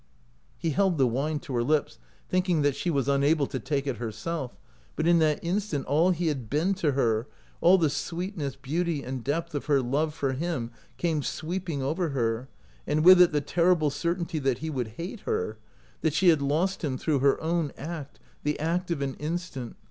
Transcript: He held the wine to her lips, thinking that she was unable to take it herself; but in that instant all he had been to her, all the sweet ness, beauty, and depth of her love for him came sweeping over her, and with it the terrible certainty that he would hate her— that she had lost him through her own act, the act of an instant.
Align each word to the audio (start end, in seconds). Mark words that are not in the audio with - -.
He 0.57 0.71
held 0.71 0.97
the 0.97 1.05
wine 1.05 1.37
to 1.41 1.53
her 1.53 1.61
lips, 1.61 1.99
thinking 2.27 2.63
that 2.63 2.75
she 2.75 2.89
was 2.89 3.07
unable 3.07 3.45
to 3.45 3.59
take 3.59 3.85
it 3.85 3.97
herself; 3.97 4.57
but 4.95 5.05
in 5.05 5.19
that 5.19 5.39
instant 5.43 5.85
all 5.85 6.09
he 6.09 6.25
had 6.25 6.49
been 6.49 6.73
to 6.77 6.93
her, 6.93 7.27
all 7.61 7.77
the 7.77 7.87
sweet 7.87 8.35
ness, 8.35 8.55
beauty, 8.55 9.03
and 9.03 9.23
depth 9.23 9.53
of 9.53 9.65
her 9.65 9.79
love 9.79 10.15
for 10.15 10.33
him 10.33 10.71
came 10.97 11.21
sweeping 11.21 11.83
over 11.83 12.09
her, 12.09 12.49
and 12.87 13.05
with 13.05 13.21
it 13.21 13.31
the 13.31 13.41
terrible 13.41 13.91
certainty 13.91 14.39
that 14.39 14.57
he 14.57 14.71
would 14.71 14.87
hate 14.97 15.19
her— 15.19 15.59
that 16.01 16.13
she 16.15 16.29
had 16.29 16.41
lost 16.41 16.83
him 16.83 16.97
through 16.97 17.19
her 17.19 17.39
own 17.39 17.71
act, 17.77 18.17
the 18.41 18.59
act 18.59 18.89
of 18.89 19.03
an 19.03 19.13
instant. 19.19 19.75